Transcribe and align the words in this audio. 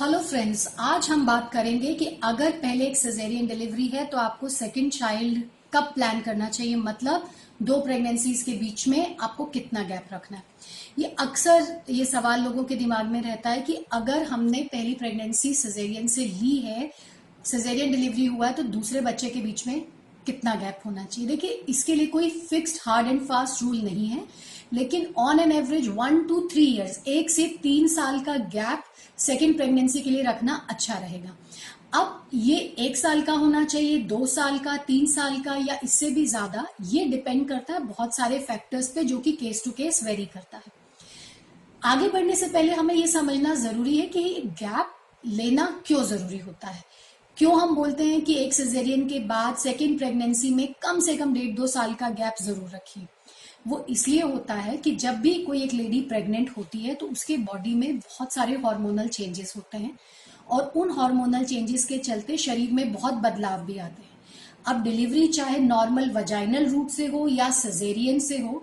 Hello 0.00 0.18
friends 0.18 0.66
आज 0.78 1.08
हम 1.10 1.24
बात 1.26 1.50
करेंगे 1.52 1.92
कि 1.94 2.06
अगर 2.24 2.50
पहले 2.52 2.86
एक 2.86 2.96
सिजेरियन 2.96 3.46
डिलीवरी 3.46 3.86
है 3.86 4.04
तो 4.06 4.18
आपको 4.18 4.48
सेकंड 4.48 4.92
चाइल्ड 4.92 5.42
कब 5.72 5.84
प्लान 5.94 6.20
करना 6.20 6.48
चाहिए? 6.48 6.74
मतलब 6.76 7.28
दो 7.62 7.80
प्रेगनेंसीज 7.80 8.42
के 8.42 8.52
बीच 8.52 8.86
में 8.88 9.16
आपको 9.20 9.44
कितना 9.44 9.82
गैप 9.82 10.12
रखना 10.12 10.36
है? 10.36 10.42
ये 10.98 11.14
अक्सर 11.18 11.82
ये 11.90 12.04
सवाल 12.04 12.42
लोगों 12.44 12.64
के 12.64 12.74
दिमाग 12.74 13.06
में 13.06 13.20
रहता 13.22 13.50
है 13.50 13.60
कि 13.60 13.74
अगर 13.92 14.22
हमने 14.22 14.62
पहली 14.72 14.94
प्रेगनेंसी 14.94 15.54
सिजेरियन 15.54 16.06
से 16.06 16.24
ली 16.24 16.56
है 16.56 16.90
सिजेरियन 17.44 17.90
डिलीवरी 17.90 18.26
हुआ 18.26 18.46
है 18.46 18.52
तो 18.52 18.62
दूसरे 18.62 19.00
बच्चे 19.00 19.30
के 19.30 19.40
बीच 19.40 19.66
में 19.66 19.80
कितना 20.26 20.54
गैप 20.54 20.80
होना 20.86 21.04
चाहिए। 21.04 21.28
देखिए, 21.28 21.50
इसके 21.68 21.94
लिए 21.94 22.06
कोई 22.08 22.30
fixed 22.30 22.78
hard 22.82 23.06
and 23.08 23.20
fast 23.26 23.62
rule 23.62 23.80
नहीं 23.80 24.06
है, 24.08 24.24
लेकिन 24.72 25.06
on 25.18 25.40
an 25.40 25.52
average 25.52 25.88
one 25.88 26.22
two 26.24 26.40
three 26.52 26.66
years 26.66 27.02
एक 27.08 27.30
से 27.30 27.46
तीन 27.62 27.88
साल 27.88 28.20
का 28.20 28.36
गैप 28.36 28.84
सेकेंड 29.18 29.56
प्रेगनेंसी 29.56 30.00
के 30.00 30.10
लिए 30.10 30.22
रखना 30.22 30.54
अच्छा 30.70 30.94
रहेगा। 30.94 31.36
अब 31.94 32.28
ये 32.34 32.56
एक 32.78 32.96
साल 32.96 33.20
का 33.22 33.32
होना 33.34 33.64
चाहिए, 33.64 33.98
दो 33.98 34.26
साल 34.26 34.58
का, 34.58 34.76
तीन 34.78 35.06
साल 35.06 35.40
का 35.40 35.54
या 35.58 35.78
इससे 35.84 36.10
भी 36.10 36.26
ज़्यादा, 36.26 36.66
ये 36.84 37.04
डिपेंड 37.06 37.48
करता 37.48 37.74
है 37.74 37.80
बहुत 37.80 38.16
सारे 38.16 38.38
फैक्टर्स 38.40 38.88
पे 38.88 39.04
जो 39.04 39.18
कि 39.18 39.32
केस 39.34 39.62
टू 39.64 39.70
केस 39.72 40.02
वेरी 40.04 40.26
करता 40.26 40.56
है। 40.56 40.72
आगे 41.82 42.08
बढ़ने 42.08 42.34
से 42.36 42.46
पहले 42.48 42.74
हमें 42.74 42.94
ये 42.94 43.06
समझना 43.06 43.54
ज़रूरी 43.54 43.96
है 43.96 44.06
कि 44.06 44.22
गैप 44.60 44.92
लेना 45.26 45.64
क्यों 45.86 46.02
ज़रूरी 46.04 46.38
होता 46.38 46.68
है। 46.68 46.84
क्यों 47.36 47.58
हम 47.60 47.74
बोलते 47.76 48.04
हैं 48.04 48.20
कि 48.24 48.34
एक 48.34 48.52
सिजेरियन 48.54 49.04
के 49.08 49.18
बाद 49.20 49.56
सेकेंड 49.56 49.96
प्रेगनेंसी 49.98 50.50
में 50.50 50.66
कम 50.82 51.00
से 51.00 51.16
कम 51.16 51.32
डेढ़ 51.34 51.54
दो 51.56 51.66
साल 51.66 51.92
का 51.94 52.08
गैप 52.10 52.34
ज़रूर 52.42 52.68
रखिए। 52.74 53.06
वो 53.66 53.84
इसलिए 53.90 54.20
होता 54.20 54.54
है 54.54 54.76
कि 54.76 54.94
जब 54.96 55.16
भी 55.20 55.34
कोई 55.44 55.62
एक 55.62 55.72
लेडी 55.72 56.00
प्रेग्नेंट 56.02 56.50
होती 56.56 56.78
है 56.78 56.94
तो 56.94 57.06
उसके 57.06 57.36
बॉडी 57.38 57.74
में 57.74 57.98
बहुत 57.98 58.32
सारे 58.32 58.54
हार्मोनल 58.56 59.08
चेंजेस 59.08 59.52
होते 59.56 59.78
हैं 59.78 59.90
और 60.48 60.72
उन 60.76 60.90
हार्मोनल 60.90 61.44
चेंजेस 61.44 61.84
के 61.84 61.98
चलते 61.98 62.36
शरीर 62.36 62.72
में 62.72 62.92
बहुत 62.92 63.14
बदलाव 63.16 63.64
भी 63.66 63.76
आते 63.78 64.02
हैं। 64.02 64.14
अब 64.66 64.82
डिलीवरी 64.82 65.26
चाहे 65.28 65.58
नॉर्मल 65.58 66.10
वजाइनल 66.10 66.66
रूट 66.66 66.90
से 66.90 67.06
हो 67.06 67.26
या 67.28 67.50
सजेरियन 67.52 68.18
से 68.18 68.38
हो 68.38 68.62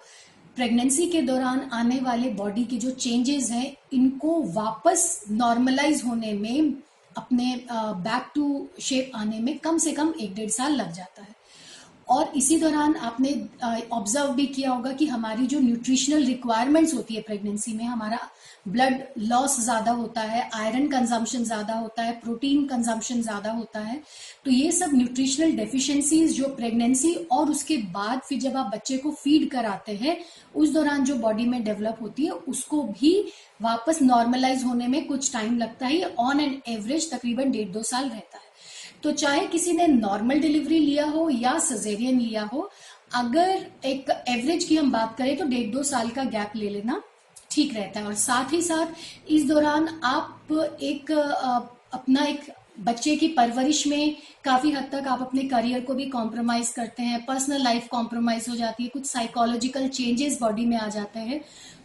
प्रेगनेंसी 0.55 1.05
के 1.07 1.21
दौरान 1.21 1.61
आने 1.73 1.99
वाले 1.99 2.29
बॉडी 2.31 2.63
के 2.63 2.77
जो 2.77 2.91
चेंजेस 2.91 3.51
हैं, 3.51 3.75
इनको 3.93 4.41
वापस 4.53 5.23
नॉर्मलाइज 5.31 6.03
होने 6.05 6.33
में 6.33 6.73
अपने 7.17 7.55
बैक 7.71 8.31
टू 8.35 8.67
शेप 8.81 9.11
आने 9.15 9.39
में 9.39 9.57
कम 9.59 9.77
से 9.77 9.91
कम 9.91 10.13
एक 10.21 10.33
डेढ़ 10.35 10.49
साल 10.49 10.71
लग 10.71 10.91
जाता 10.91 11.21
है। 11.21 11.35
और 12.07 12.31
इसी 12.35 12.57
दौरान 12.59 12.95
आपने 12.97 13.31
ऑब्ज़र्व 13.91 14.33
भी 14.33 14.45
किया 14.47 14.71
होगा 14.71 14.91
कि 14.93 15.05
हमारी 15.07 15.45
जो 15.47 15.59
न्यूट्रिशनल 15.59 16.25
रिक्वायरमेंट्स 16.25 16.93
होती 16.93 17.15
है 17.15 17.21
प्रेगनेंसी 17.21 17.73
में, 17.73 17.85
हमारा 17.85 18.19
ब्लड 18.67 19.03
लॉस 19.19 19.59
ज़्यादा 19.59 19.91
होता 19.91 20.21
है 20.21 20.49
आयरन 20.55 20.87
कंजम्पशन 20.87 21.43
ज़्यादा 21.43 21.73
होता 21.75 22.03
है 22.03 22.11
प्रोटीन 22.19 22.65
कंजम्पशन 22.65 23.21
ज़्यादा 23.21 23.51
होता 23.51 23.79
है 23.79 24.01
तो 24.45 24.51
ये 24.51 24.71
सब 24.71 24.93
न्यूट्रिशनल 24.93 25.51
डेफिशिएंसीज 25.55 26.37
जो 26.37 26.47
प्रेगनेंसी 26.55 27.13
और 27.31 27.49
उसके 27.51 27.77
बाद 27.93 28.21
फिर 28.29 28.39
जब 28.39 28.57
आप 28.57 28.71
बच्चे 28.75 28.97
को 28.97 29.11
फ़ीड 29.13 29.49
कराते 29.51 29.95
हैं, 29.95 30.17
उस 30.55 30.73
दौरान 30.73 31.03
जो 31.03 31.15
बॉडी 31.17 31.45
में 31.45 31.63
डेवलप 31.63 31.97
होती 32.01 32.25
है, 32.25 32.31
उसको 32.31 32.81
भी 32.83 33.13
वापस 33.61 34.01
नॉर्मलाइज 34.01 34.63
होने 34.63 34.87
में 34.87 35.05
कुछ 35.07 35.31
टाइम 35.33 35.57
लगता 35.57 35.87
है 35.87 36.13
ऑन 36.19 36.39
एन 36.39 36.61
एवरेज 36.69 37.11
तकरीबन 37.11 37.51
डेढ़ 37.51 37.69
दो 37.69 37.83
साल 37.83 38.09
रहता 38.09 38.37
है। 38.37 38.51
तो 39.03 39.11
चाहे 39.13 39.45
किसी 39.47 39.73
ने 39.73 39.87
नॉर्मल 39.87 40.39
डिलीवरी 40.39 40.79
लिया 40.79 41.05
हो 41.05 41.29
या 41.29 41.57
सजेरियन 41.59 42.19
लिया 42.19 42.43
हो, 42.43 42.69
अगर 43.15 43.65
एक 43.85 44.09
एवरेज 44.29 44.63
की 44.63 44.75
हम 44.77 44.91
बात 44.91 45.15
करें 45.17 45.35
तो 45.37 45.45
डेढ़ 45.45 45.71
दो 45.71 45.83
साल 45.83 46.09
का 46.09 46.23
गैप 46.25 46.55
ले 46.55 46.69
लेना 46.69 47.01
ठीक 47.51 47.73
रहता 47.75 47.99
है। 47.99 48.05
और 48.05 48.13
साथ 48.15 48.53
ही 48.53 48.61
साथ 48.61 49.29
इस 49.29 49.47
दौरान 49.47 49.87
आप 50.03 50.51
एक 50.83 51.11
अपना 51.11 52.23
एक 52.23 52.51
बच्चे 52.75 53.15
की 53.15 53.27
परवरिश 53.27 53.85
में 53.87 54.15
काफ़ी 54.43 54.71
हद 54.71 54.87
तक 54.91 55.07
आप 55.07 55.21
अपने 55.21 55.41
करियर 55.43 55.81
को 55.81 55.93
भी 55.93 56.05
कॉम्प्रोमाइज 56.05 56.69
करते 56.69 57.03
हैं 57.03 57.23
पर्सनल 57.25 57.63
लाइफ 57.63 57.87
कॉम्प्रोमाइज 57.87 58.45
हो 58.49 58.55
जाती 58.55 58.83
है, 58.83 58.89
कुछ 58.89 59.05
साइकोलॉजिकल 59.05 59.87
चेंजेस 59.89 60.37
बॉडी 60.41 60.65
में 60.65 60.77
आ 60.77 60.87
जाते 60.87 61.19
हैं। 61.19 61.41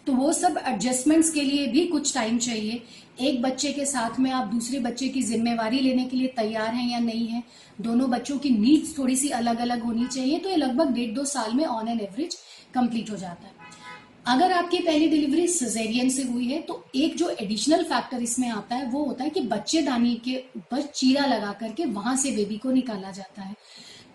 तो 0.06 0.12
वो 0.12 0.32
सब 0.32 0.58
एडजस्टमेंट्स 0.58 1.30
के 1.30 1.42
लिए 1.42 1.66
भी 1.66 1.84
कुछ 1.86 2.14
टाइम 2.14 2.38
चाहिए। 2.38 2.82
एक 3.20 3.42
बच्चे 3.42 3.72
के 3.72 3.84
साथ 3.86 4.18
में 4.20 4.30
आप 4.30 4.46
दूसरे 4.46 4.78
बच्चे 4.80 5.08
की 5.08 5.22
जिम्मेवारी 5.22 5.80
लेने 5.80 6.04
के 6.04 6.16
लिए 6.16 6.28
तैयार 6.36 6.74
हैं 6.74 6.90
या 6.90 6.98
नहीं 7.00 7.26
है, 7.26 7.42
दोनों 7.80 8.10
बच्चों 8.10 8.38
की 8.38 8.50
नीड्स 8.50 8.96
थोड़ी 8.98 9.16
सी 9.16 9.28
अलग 9.32 9.58
अलग 9.60 9.82
होनी 9.82 10.06
चाहिए 10.06 10.38
तो 10.38 10.48
ये 10.48 10.56
लगभग 10.56 10.92
डेढ़ 10.94 11.14
दो 11.14 11.24
साल 11.26 11.54
में 11.54 11.64
ऑन 11.66 11.88
एन 11.88 12.00
एवरेज 12.00 12.36
कंप्लीट 12.74 13.10
हो 13.10 13.16
जाता 13.16 13.46
है। 13.46 13.57
अगर 14.28 14.52
आपकी 14.52 14.78
पहली 14.78 15.08
डिलीवरी 15.08 15.46
सिजेरियन 15.48 16.08
से 16.10 16.22
हुई 16.22 16.46
है 16.46 16.60
तो 16.62 16.84
एक 16.96 17.16
जो 17.16 17.28
एडिशनल 17.32 17.84
फैक्टर 17.84 18.22
इसमें 18.22 18.48
आता 18.48 18.76
है, 18.76 18.90
वो 18.90 19.04
होता 19.04 19.24
है 19.24 19.30
कि 19.30 19.40
बच्चेदानी 19.42 20.14
के 20.24 20.36
ऊपर 20.56 20.82
चीरा 20.82 21.24
लगा 21.26 21.52
करके 21.60 21.84
वहाँ 21.86 22.16
से 22.16 22.30
बेबी 22.32 22.58
को 22.58 22.70
निकाला 22.70 23.10
जाता 23.10 23.42
है। 23.42 23.54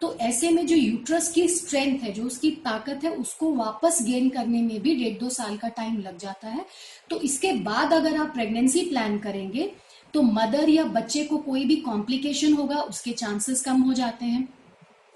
तो 0.02 0.14
ऐसे 0.22 0.50
में 0.52 0.66
जो 0.68 0.76
यूट्रस 0.76 1.32
की 1.32 1.48
स्ट्रेंथ 1.48 2.00
है, 2.00 2.12
जो 2.14 2.24
उसकी 2.24 2.52
ताकत 2.66 3.04
है, 3.04 3.12
उसको 3.12 3.54
वापस 3.56 4.00
गेन 4.06 4.30
करने 4.30 4.62
में 4.62 4.82
भी 4.82 4.96
डेढ़ 4.96 5.20
दो 5.20 5.30
साल 5.30 5.58
का 5.58 5.68
टाइम 5.70 5.98
लग 5.98 6.18
जाता 6.18 6.48
है। 6.48 6.66
तो 7.10 7.20
इसके 7.22 7.52
बाद 7.64 7.94
अगर 7.94 8.18
आप 8.18 8.34
प्रेगनेंसी 8.34 8.82
प्लान 8.82 9.18
करेंगे 9.20 9.72
तो 10.14 10.22
मदर 10.22 10.70
या 10.70 10.84
बच्चे 10.86 11.24
को 11.24 11.38
कोई 11.40 11.64
भी 11.66 11.76
कॉम्प्लिकेशन 11.78 12.54
होगा, 12.54 12.76
उसके 12.78 13.12
चांसेस 13.14 13.62
कम 13.62 13.82
हो 13.82 13.94
जाते 13.94 14.26
हैं। 14.26 14.48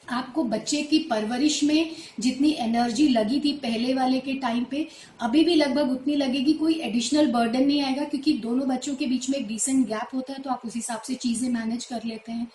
आपको 0.10 0.44
बच्चे 0.46 0.82
की 0.84 1.00
परवरिश 1.10 1.64
में 1.64 1.96
जितनी 2.20 2.52
एनर्जी 2.60 3.08
लगी 3.10 3.40
थी 3.40 3.52
पहले 3.58 3.94
वाले 3.94 4.20
के 4.20 4.34
टाइम 4.40 4.64
पे, 4.64 4.88
अभी 5.22 5.44
भी 5.44 5.56
लगभग 5.56 5.92
उतनी 5.92 6.16
लगेगी, 6.16 6.54
कोई 6.54 6.74
एडिशनल 6.82 7.32
बर्डन 7.32 7.66
नहीं 7.66 7.82
आएगा, 7.82 8.04
क्योंकि 8.06 8.34
दोनों 8.40 8.68
बच्चों 8.68 8.96
के 8.96 9.06
बीच 9.06 9.30
में 9.30 9.38
एक 9.38 9.48
डिसेंट 9.48 9.86
गैप 9.88 10.16
होता 10.16 10.34
है 10.34 10.40
तो 10.40 10.50
आप 10.50 10.62
उस 10.66 10.76
हिसाब 10.76 11.02
से 11.02 11.16
चीज़ें 11.16 11.50
मैनेज 11.50 11.86
कर 11.86 12.04
लेते 12.06 12.32
हैं। 12.32 12.48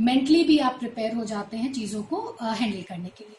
मेंटली 0.00 0.42
भी 0.44 0.58
आप 0.60 0.78
प्रिपेयर 0.80 1.14
हो 1.14 1.24
जाते 1.26 1.56
हैं 1.56 1.72
चीज़ों 1.72 2.02
को 2.04 2.20
हैंडल 2.42 2.82
करने 2.82 3.08
के 3.08 3.24
लिए। 3.24 3.36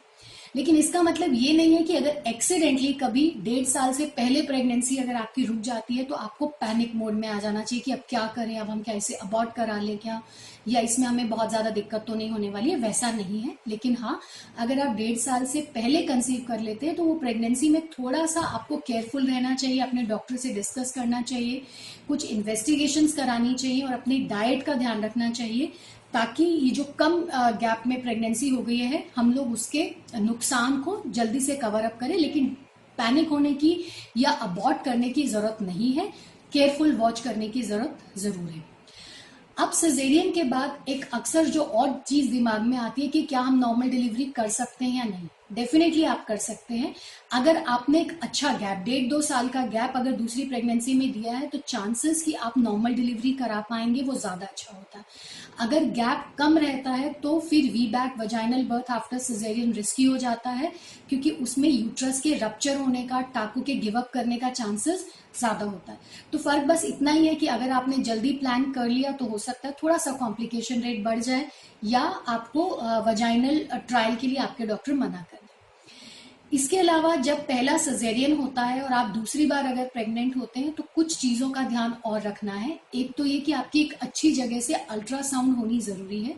लेकिन 0.56 0.76
इसका 0.76 1.02
मतलब 1.02 1.34
ये 1.34 1.54
नहीं 1.54 1.76
है 1.76 1.84
कि 1.84 1.96
अगर 1.96 2.24
एक्सीडेंटली 2.28 2.92
कभी 2.94 3.28
डेढ़ 3.40 3.66
साल 3.66 3.94
से 3.94 4.06
पहले 4.18 4.42
प्रेगनेंसी 4.42 4.98
अगर 4.98 5.16
आपकी 5.16 5.46
रुक 5.46 5.60
जाती 5.62 5.96
है 5.96 6.04
तो 6.04 6.16
आपको 6.16 6.48
पैनिक 6.62 6.96
मोड 6.96 7.14
में 7.14 7.28
आ 7.28 7.40
जाना 7.40 7.62
चाहिए 7.62 7.84
कि 7.84 7.92
अब 7.92 8.02
क्या 8.10 8.26
करें, 8.36 8.58
अब 8.60 8.70
हम 8.70 8.82
क्या 8.82 8.96
इसे 8.96 9.14
अबॉर्ट 9.16 9.54
करा 9.56 9.80
लें 9.80 9.98
क्या? 9.98 10.22
या 10.68 10.80
इसमें 10.80 11.06
हमें 11.08 11.30
बहुत 11.30 11.50
ज़्यादा 11.50 11.70
दिक्कत 11.70 12.04
तो 12.08 12.16
नहीं 12.16 12.30
होने 12.30 12.50
वाली 12.50 12.70
है, 12.70 12.76
वैसा 12.78 13.12
नहीं 13.12 13.40
है। 13.42 13.56
लेकिन 13.68 13.96
हाँ 13.96 14.20
अगर 14.60 14.80
आप 14.80 14.96
डेढ़ 14.96 15.18
साल 15.18 15.46
से 15.46 15.62
पहले 15.76 16.02
कंसीव 16.04 16.44
कर 16.48 16.60
लेते 16.60 16.86
हैं 16.86 16.96
तो 16.96 17.04
वो 17.04 17.14
प्रेगनेंसी 17.16 17.70
में 17.70 17.82
थोड़ा 17.90 18.26
सा 18.26 18.42
आपको 18.42 18.78
केयरफुल 18.88 19.28
रहना 19.28 19.56
चाहिए, 19.56 19.80
अपने 19.82 20.04
डॉक्टर 20.04 20.36
से 20.36 20.54
डिस्कस 20.54 20.92
करना 20.92 21.22
चाहिए, 21.24 21.62
कुछ 22.08 22.26
इन्वेस्टिगेशन 22.26 23.08
करानी 23.14 23.54
चाहिए 23.54 23.82
और 23.82 23.94
अपनी 23.94 24.20
डाइट 24.28 24.64
का 24.64 24.74
ध्यान 24.76 25.04
रखना 25.04 25.30
चाहिए 25.32 25.72
ताकि 26.14 26.44
ये 26.44 26.70
जो 26.70 26.84
कम 27.00 27.20
गैप 27.60 27.84
में 27.88 28.02
प्रेगनेंसी 28.02 28.50
हो 28.50 28.62
गई 28.62 28.78
है, 28.78 29.04
हम 29.16 29.32
लोग 29.34 29.52
उसके 29.54 29.90
नुकसान 30.16 30.82
को 30.82 31.02
जल्दी 31.08 31.40
से 31.40 31.56
कवर 31.56 31.84
अप 31.84 31.98
करें। 32.00 32.18
लेकिन 32.18 32.46
पैनिक 32.98 33.30
होने 33.30 33.54
की 33.54 33.78
या 34.18 34.32
अबॉर्ट 34.42 34.84
करने 34.86 35.10
की 35.10 35.28
ज़रूरत 35.28 35.58
नहीं 35.62 35.92
है। 35.94 36.12
केयरफुल 36.54 36.96
वॉच 36.96 37.20
करने 37.20 37.48
की 37.50 37.62
ज़रूरत 37.62 38.20
ज़रूर 38.20 38.50
है। 38.50 38.64
अब 39.58 39.72
सजेरियन 39.72 40.32
के 40.32 40.44
बाद 40.46 40.90
एक 40.90 41.06
अक्सर 41.14 41.46
जो 41.48 41.64
और 41.64 42.02
चीज़ 42.08 42.32
दिमाग 42.32 42.62
में 42.62 42.78
आती 42.78 43.02
है 43.02 43.08
कि 43.08 43.22
क्या 43.24 43.40
हम 43.42 43.60
नॉर्मल 43.60 43.90
डिलीवरी 43.90 44.26
कर 44.36 44.48
सकते 44.50 44.86
हैं 44.86 44.98
या 44.98 45.04
नहीं। 45.06 45.28
डेफिनेटली 45.52 46.04
आप 46.06 46.26
कर 46.28 46.38
सकते 46.40 46.74
हैं। 46.76 46.94
अगर 47.32 47.58
आपने 47.70 48.00
एक 48.02 48.20
अच्छा 48.24 48.52
गैप 48.54 48.84
डेढ़ 48.86 49.10
दो 49.10 49.22
साल 49.22 49.48
का 49.50 49.66
गैप 49.68 49.94
अगर 49.96 50.12
दूसरी 50.14 50.46
प्रेगनेंसी 50.46 50.94
में 50.94 51.12
दिया 51.12 51.34
है 51.34 51.48
तो 51.48 51.58
चांसेस 51.68 52.22
कि 52.24 52.34
आप 52.36 52.58
नॉर्मल 52.60 52.94
डिलीवरी 52.94 53.32
करा 53.34 53.60
पाएँगे, 53.70 54.02
वो 54.02 54.14
ज़्यादा 54.16 54.46
अच्छा 54.46 54.76
होता 54.76 54.98
है। 54.98 55.06
अगर 55.60 55.84
गैप 55.92 56.26
कम 56.38 56.58
रहता 56.58 56.92
है 56.92 57.12
तो 57.14 57.40
फिर 57.42 57.72
VBAC 57.90 58.14
vaginal 58.20 58.64
birth 58.66 58.92
after 58.92 59.18
caesarean 59.20 59.74
risky 59.74 60.04
हो 60.04 60.18
जाता 60.18 60.50
है, 60.52 60.72
क्योंकि 61.10 61.32
उसमें 61.32 61.70
यूट्रस 61.70 62.22
के 62.22 62.34
रप्चर 62.36 62.78
होने 62.78 63.04
का, 63.04 63.22
टाकू 63.24 63.62
के 63.62 63.76
गिवअप 63.76 64.10
करने 64.14 64.38
का 64.38 64.50
चांसेस 64.52 65.06
ज़्यादा 65.40 65.66
होता 65.66 65.92
है। 65.92 66.00
तो 66.32 66.38
फ़र्क 66.40 66.64
बस 66.66 66.86
इतना 66.86 67.12
ही 67.12 67.28
है 67.28 67.36
कि 67.36 67.48
अगर 67.50 67.70
आपने 67.72 67.98
जल्दी 68.04 68.32
प्लान 68.34 68.72
कर 68.72 68.88
लिया 68.88 69.12
तो 69.14 69.26
हो 69.26 69.38
सकता 69.40 69.68
है 69.68 69.76
थोड़ा 69.84 69.98
सा 69.98 70.12
कॉम्प्लिकेशन 70.14 70.82
रेट 70.82 71.04
बढ़ 71.04 71.20
जाए, 71.22 71.46
या 71.86 72.02
आपको 72.30 72.70
वजाइनल 73.08 73.60
ट्रायल 73.80 74.16
के 74.16 74.28
लिए 74.28 74.38
आपके 74.40 74.66
डॉक्टर 74.66 74.94
मना 74.96 75.22
कर। 75.22 75.41
इसके 76.52 76.78
अलावा 76.78 77.16
जब 77.18 77.40
पहला 77.48 77.78
सजेरियन 77.78 78.36
होता 78.38 78.62
है 78.62 78.82
और 78.82 78.94
आप 78.94 79.10
दूसरी 79.10 79.46
बार 79.46 79.66
अगर 79.66 79.86
प्रेग्नेंट 79.86 80.36
होते 80.38 80.60
हैं 80.60 80.72
तो 80.72 80.84
कुछ 80.96 81.18
चीज़ों 81.18 81.50
का 81.50 81.62
ध्यान 81.64 81.94
और 82.06 82.22
रखना 82.22 82.54
है। 82.54 82.80
एक 82.96 83.14
तो 83.18 83.26
ये 83.26 83.40
कि 83.40 83.52
आपकी 83.52 83.82
एक 83.82 83.94
अच्छी 84.02 84.32
जगह 84.32 84.60
से 84.60 84.74
अल्ट्रासाउंड 84.74 85.56
होनी 85.58 85.80
ज़रूरी 85.80 86.24
है, 86.24 86.36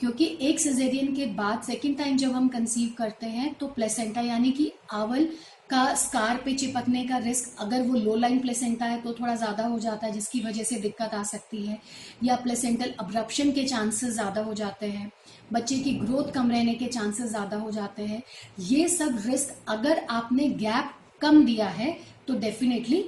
क्योंकि 0.00 0.36
एक 0.40 0.60
सजेरियन 0.60 1.14
के 1.14 1.26
बाद 1.34 1.62
सेकेंड 1.62 1.96
टाइम 1.98 2.16
जब 2.16 2.32
हम 2.32 2.48
कंसीव 2.48 2.94
करते 2.98 3.26
हैं 3.28 3.52
तो 3.54 3.66
प्लेसेंटा 3.68 4.20
यानी 4.20 4.50
कि 4.52 4.70
आवल 4.92 5.28
का 5.70 5.94
स्कार 5.96 6.36
पे 6.44 6.54
चिपकने 6.54 7.04
का 7.06 7.18
रिस्क 7.18 7.60
अगर 7.60 7.82
वो 7.82 7.94
लो 7.96 8.14
लाइन 8.16 8.38
प्लेसेंटा 8.40 8.86
है 8.86 9.00
तो 9.02 9.12
थोड़ा 9.12 9.34
ज़्यादा 9.34 9.64
हो 9.64 9.78
जाता 9.78 10.06
है, 10.06 10.12
जिसकी 10.12 10.40
वजह 10.40 10.64
से 10.64 10.76
दिक्कत 10.78 11.14
आ 11.14 11.22
सकती 11.24 11.64
है, 11.66 11.78
या 12.24 12.36
प्लेसेंटल 12.36 12.92
अब्रप्शन 13.00 13.50
के 13.52 13.64
चांसेस 13.64 14.12
ज़्यादा 14.14 14.42
हो 14.42 14.54
जाते 14.54 14.86
हैं, 14.88 15.10
बच्चे 15.52 15.78
की 15.78 15.92
ग्रोथ 15.96 16.32
कम 16.32 16.50
रहने 16.50 16.74
के 16.74 16.86
चांसेस 16.88 17.30
ज़्यादा 17.30 17.56
हो 17.56 17.70
जाते 17.70 18.02
हैं। 18.04 18.22
ये 18.60 18.88
सब 18.88 19.22
रिस्क 19.26 19.54
अगर 19.68 20.04
आपने 20.10 20.48
गैप 20.58 20.94
कम 21.20 21.44
दिया 21.44 21.68
है 21.70 21.96
तो 22.28 22.34
डेफिनेटली 22.36 23.04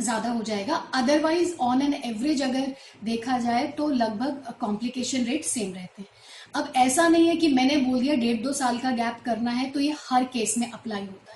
ज़्यादा 0.00 0.30
हो 0.30 0.42
जाएगा। 0.42 0.76
अदरवाइज़ 0.94 1.54
ऑन 1.62 1.82
एन 1.82 1.94
एवरेज 1.94 2.42
अगर 2.42 2.74
देखा 3.04 3.38
जाए 3.38 3.66
तो 3.68 3.88
लगभग 3.90 4.54
कॉम्प्लिकेशन 4.60 5.24
रेट 5.24 5.44
सेम 5.44 5.72
रहते 5.74 6.02
हैं। 6.02 6.08
अब 6.54 6.72
ऐसा 6.78 7.08
नहीं 7.08 7.28
है 7.28 7.36
कि 7.36 7.48
मैंने 7.50 7.76
बोल 7.78 8.00
दिया 8.00 8.14
डेढ़ 8.16 8.42
दो 8.42 8.52
साल 8.54 8.78
का 8.78 8.90
गैप 8.92 9.20
करना 9.24 9.50
है 9.52 9.70
तो 9.70 9.80
ये 9.80 9.94
हर 10.00 10.24
केस 10.32 10.54
में 10.58 10.70
अप्लाई 10.70 11.00
होता 11.00 11.32
है। 11.32 11.35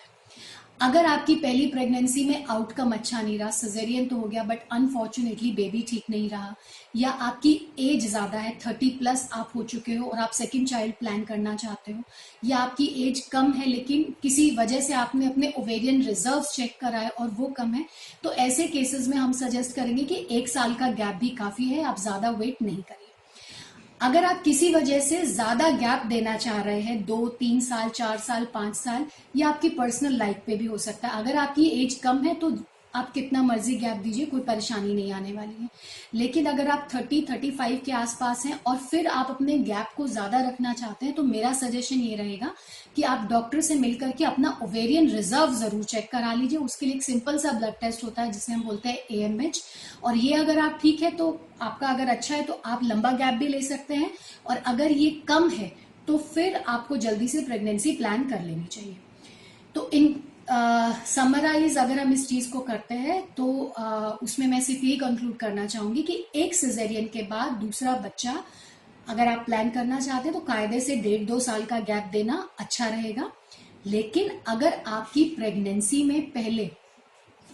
अगर 0.81 1.07
आपकी 1.07 1.35
पहली 1.37 1.67
प्रेगनेंसी 1.67 2.25
में 2.25 2.45
आउटकम 2.45 2.93
अच्छा 2.93 3.21
नहीं 3.21 3.39
रहा 3.39 3.51
सजेरियन 3.53 4.07
तो 4.09 4.17
हो 4.17 4.29
गया 4.29 4.43
बट 4.45 4.59
अनफॉर्चुनेटली 4.73 5.51
बेबी 5.53 5.83
ठीक 5.89 6.05
नहीं 6.11 6.29
रहा, 6.31 6.55
या 6.97 7.11
आपकी 7.11 7.53
एज 7.81 8.07
ज़्यादा 8.07 8.39
है 8.39 8.57
थर्टी 8.59 8.89
प्लस 8.99 9.29
आप 9.33 9.51
हो 9.57 9.63
चुके 9.65 9.95
हो 9.95 10.07
और 10.07 10.19
आप 10.19 10.31
सेकेंड 10.35 10.67
चाइल्ड 10.69 10.95
प्लान 10.95 11.23
करना 11.25 11.55
चाहते 11.57 11.93
हो, 11.93 12.03
या 12.45 12.59
आपकी 12.59 12.87
एज 13.09 13.21
कम 13.33 13.53
है 13.53 13.67
लेकिन 13.67 14.15
किसी 14.23 14.51
वजह 14.57 14.81
से 14.81 14.95
आपने 14.95 15.27
अपने 15.27 15.53
ओवेरियन 15.59 16.03
रिज़र्व 16.05 16.43
चेक 16.53 16.77
कराए 16.81 17.09
और 17.11 17.29
वो 17.39 17.47
कम 17.59 17.75
है 17.75 17.85
तो 18.25 18.33
ऐसे 18.41 18.67
केसेस 18.69 19.09
में 19.09 19.17
हम 19.17 19.33
सजेस्ट 19.35 19.77
करेंगे 19.77 20.05
कि 20.05 20.27
एक 20.33 20.49
साल 20.49 20.75
का 20.75 20.91
गैप 20.93 21.17
भी 21.17 21.29
काफ़ी 21.37 21.65
है, 21.67 21.83
आप 21.85 21.99
ज़्यादा 22.01 22.31
वेट 22.33 22.63
नहीं 22.63 22.83
करें। 22.83 23.00
अगर 24.01 24.25
आप 24.25 24.43
किसी 24.43 24.73
वजह 24.75 25.01
से 25.01 25.23
ज़्यादा 25.25 25.69
गैप 25.71 26.07
देना 26.07 26.37
चाह 26.37 26.61
रहे 26.63 26.81
हैं, 26.81 27.05
दो, 27.07 27.27
तीन 27.31 27.61
साल, 27.61 27.89
चार 27.89 28.19
साल, 28.19 28.47
पाँच 28.55 28.75
साल, 28.75 29.05
या 29.37 29.49
आपकी 29.49 29.69
पर्सनल 29.69 30.17
लाइफ 30.17 30.43
पे 30.47 30.57
भी 30.57 30.67
हो 30.67 30.79
सकता 30.79 31.09
है। 31.09 31.23
अगर 31.23 31.37
आपकी 31.37 31.67
एज 31.83 31.95
कम 31.95 32.23
है 32.25 32.35
तो 32.35 32.51
आप 32.95 33.11
कितना 33.13 33.43
मर्ज़ी 33.43 33.75
गैप 33.77 33.97
दीजिए, 33.97 34.25
कोई 34.27 34.41
परेशानी 34.43 34.95
नहीं 34.95 35.13
आने 35.13 35.33
वाली 35.33 35.55
है। 35.55 35.69
लेकिन 36.15 36.47
अगर 36.47 36.69
आप 36.69 36.89
30 36.91 37.21
35 37.25 37.81
के 37.85 37.93
आसपास 37.93 38.45
हैं 38.47 38.59
और 38.67 38.77
फिर 38.79 39.07
आप 39.09 39.27
अपने 39.31 39.59
गैप 39.61 39.93
को 39.97 40.07
ज़्यादा 40.09 40.41
रखना 40.41 40.73
चाहते 40.75 41.07
हैं 41.07 41.15
तो 41.15 41.23
मेरा 41.25 41.53
सजेशन 41.55 42.01
ये 42.01 42.17
रहेगा 42.17 42.53
कि 42.97 43.03
आप 43.05 43.27
डॉक्टर 43.31 43.61
से 43.61 43.75
मिलकर 43.77 44.11
के 44.11 44.25
अपना 44.25 44.57
ओवेरियन 44.63 45.09
रिज़र्व 45.11 45.53
ज़रूर 45.55 45.85
चेक 45.85 46.11
करा 46.13 46.33
लीजिए। 46.33 46.59
उसके 46.61 46.87
लिए 46.87 46.95
एक 46.95 47.03
सिंपल 47.03 47.39
सा 47.39 47.53
ब्लड 47.53 47.75
टेस्ट 47.81 48.05
होता 48.05 48.23
है, 48.23 48.33
जिसे 48.33 48.53
हम 48.53 48.63
बोलते 48.63 48.89
हैं 48.89 48.99
एएमएच 49.11 49.63
और 50.05 50.17
ये 50.17 50.33
अगर 50.35 50.59
आप 50.59 50.79
ठीक 50.83 51.03
है 51.03 51.11
तो 51.13 51.29
आपका 51.63 51.89
अगर 51.89 52.09
अच्छा 52.09 52.35
है 52.35 52.43
तो 52.43 52.61
आप 52.65 52.81
लंबा 52.85 53.13
गैप 53.15 53.35
भी 53.35 53.49
ले 53.49 53.61
सकते 53.65 53.95
हैं। 53.95 54.11
और 54.47 54.57
अगर 54.67 54.93
ये 54.93 55.11
कम 55.29 55.49
है 55.51 55.73
तो 56.09 56.17
फिर 56.19 56.57
आपको 56.59 56.97
जल्दी 56.99 57.29
से 57.29 57.41
प्रेगनेंसी 57.43 57.93
प्लान 57.93 58.29
कर 58.31 58.43
लेनी 58.43 58.65
चाहिए। 58.67 58.97
तो 59.75 59.89
इन 59.95 60.15
समराइज 60.51 61.77
अगर 61.79 61.99
हम 61.99 62.13
इस 62.13 62.29
चीज़ 62.29 62.51
को 62.51 62.61
करते 62.61 62.95
हैं 62.95 63.23
तो 63.35 63.75
uh, 63.81 64.23
उसमें 64.23 64.47
मैं 64.47 64.61
सिर्फ़ 64.61 64.85
ये 64.85 64.97
कंक्लूड 64.97 65.37
करना 65.37 65.67
चाहूँगी 65.67 66.03
कि 66.03 66.25
एक 66.35 66.55
सिजेरियन 66.55 67.07
के 67.07 67.23
बाद 67.23 67.53
दूसरा 67.53 67.95
बच्चा 67.97 68.45
अगर 69.09 69.29
आप 69.29 69.45
प्लान 69.47 69.71
करना 69.71 70.01
चाहते 70.01 70.29
हैं 70.29 70.39
तो 70.39 70.45
कायदे 70.47 70.81
से 70.81 70.97
डेढ़ 70.97 71.25
दो 71.25 71.39
साल 71.41 71.65
का 71.65 71.79
गैप 71.81 72.09
देना 72.13 72.49
अच्छा 72.61 72.89
रहेगा। 72.89 73.31
लेकिन 73.87 74.31
अगर 74.47 74.73
आपकी 74.87 75.25
प्रेगनेंसी 75.25 76.03
में 76.05 76.31
पहले 76.31 76.67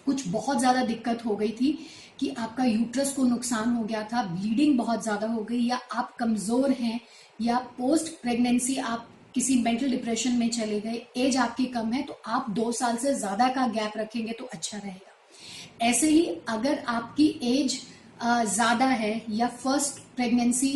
कुछ 0.06 0.28
बहुत 0.28 0.58
ज़्यादा 0.58 0.84
दिक्कत 0.84 1.24
हो 1.26 1.36
गई 1.36 1.50
थी 1.50 1.86
कि 2.18 2.28
आपका 2.28 2.64
यूट्रस 2.64 3.12
को 3.12 3.24
नुकसान 3.24 3.74
हो 3.74 3.84
गया 3.84 4.02
था 4.02 4.22
ब्लीडिंग 4.22 4.78
बहुत 4.78 5.02
ज़्यादा 5.02 5.26
हो 5.26 5.42
गई 5.42 5.60
या 5.60 5.80
आप 5.92 6.16
कमज़ोर 6.16 6.70
हैं 6.70 7.00
या 7.40 7.58
पोस्ट 7.78 8.12
प्रेगनेंसी 8.22 8.76
आप 8.76 9.08
किसी 9.36 9.56
मेंटल 9.62 9.90
डिप्रेशन 9.90 10.32
में 10.34 10.48
चले 10.50 10.80
गए 10.80 11.02
एज 11.18 11.36
आपकी 11.38 11.64
कम 11.72 11.92
है 11.92 12.02
तो 12.04 12.20
आप 12.28 12.50
दो 12.52 12.70
साल 12.74 12.96
से 12.98 13.14
ज़्यादा 13.16 13.48
का 13.50 13.66
गैप 13.70 13.96
रखेंगे 13.96 14.32
तो 14.32 14.44
अच्छा 14.52 14.78
रहेगा। 14.78 15.86
ऐसे 15.86 16.08
ही 16.08 16.26
अगर 16.48 16.82
आपकी 16.88 17.28
एज 17.44 17.80
ज़्यादा 18.22 18.86
है 18.86 19.20
या 19.30 19.46
फ़र्स्ट 19.54 19.98
प्रेगनेंसी 20.16 20.70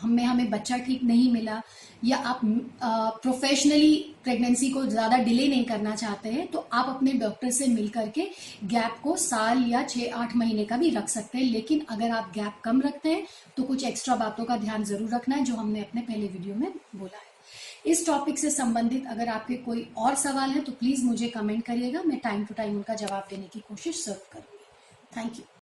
हमें 0.00 0.24
हमें 0.24 0.48
बच्चा 0.50 0.76
ठीक 0.78 1.02
नहीं 1.02 1.30
मिला 1.32 1.60
या 2.04 2.16
आप 2.28 2.40
प्रोफेशनली 3.22 3.94
प्रेगनेंसी 4.24 4.70
को 4.70 4.84
ज़्यादा 4.86 5.16
डिले 5.18 5.46
नहीं 5.48 5.64
करना 5.64 5.94
चाहते 5.96 6.28
हैं 6.30 6.46
तो 6.46 6.66
आप 6.72 6.88
अपने 6.88 7.12
डॉक्टर 7.20 7.50
से 7.50 7.66
मिल 7.66 7.88
करके 7.88 8.26
गैप 8.64 8.98
को 9.04 9.14
साल 9.18 9.62
या 9.68 9.82
छह, 9.84 10.14
आठ 10.14 10.34
महीने 10.36 10.64
का 10.64 10.76
भी 10.76 10.90
रख 10.90 11.08
सकते 11.08 11.38
हैं। 11.38 11.44
लेकिन 11.46 11.84
अगर 11.90 12.10
आप 12.12 12.32
गैप 12.34 12.60
कम 12.64 12.80
रखते 12.82 13.10
हैं 13.10 13.26
तो 13.56 13.62
कुछ 13.62 13.84
एक्स्ट्रा 13.84 14.16
बातों 14.16 14.44
का 14.44 14.56
ध्यान 14.56 14.84
ज़रूर 14.84 15.14
रखना 15.14 15.36
है, 15.36 15.44
जो 15.44 15.54
हमने 15.54 15.80
अपने 15.80 16.00
पहले 16.02 16.26
वीडियो 16.28 16.54
में 16.54 16.70
बोला 16.96 17.16
है। 17.16 17.32
इस 17.84 18.06
टॉपिक 18.06 18.38
से 18.38 18.50
संबंधित 18.50 19.06
अगर 19.10 19.28
आपके 19.28 19.56
कोई 19.64 19.86
और 19.98 20.14
सवाल 20.16 20.50
है 20.50 20.60
तो 20.60 20.72
प्लीज़ 20.72 21.04
मुझे 21.04 21.28
कमेंट 21.28 21.64
करिएगा। 21.64 22.02
मैं 22.02 22.18
टाइम 22.20 22.44
टू 22.44 22.54
टाइम 22.54 22.76
उनका 22.76 22.94
जवाब 22.96 23.26
देने 23.30 23.48
की 23.52 23.60
कोशिश 23.68 24.04
ज़रूर 24.04 24.26
करूँगी। 24.32 25.16
Thank 25.16 25.38
you 25.38 25.44